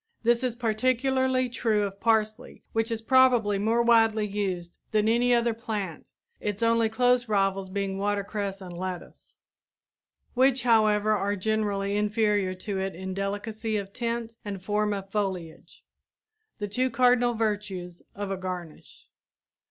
This 0.23 0.43
is 0.43 0.55
particularly 0.55 1.47
true 1.47 1.83
of 1.83 1.99
parsley, 1.99 2.63
which 2.73 2.89
is 2.89 3.03
probably 3.03 3.59
more 3.59 3.83
widely 3.83 4.25
used 4.25 4.79
than 4.89 5.07
any 5.07 5.31
other 5.31 5.53
plant, 5.53 6.13
its 6.39 6.63
only 6.63 6.89
close 6.89 7.29
rivals 7.29 7.69
being 7.69 7.99
watercress 7.99 8.61
and 8.61 8.75
lettuce, 8.75 9.35
which, 10.33 10.63
however, 10.63 11.11
are 11.11 11.35
generally 11.35 11.97
inferior 11.97 12.55
to 12.55 12.79
it 12.79 12.95
in 12.95 13.13
delicacy 13.13 13.77
of 13.77 13.93
tint 13.93 14.33
and 14.43 14.63
form 14.63 14.91
of 14.91 15.11
foliage, 15.11 15.83
the 16.57 16.67
two 16.67 16.89
cardinal 16.89 17.35
virtues 17.35 18.01
of 18.15 18.31
a 18.31 18.37
garnish. 18.37 19.05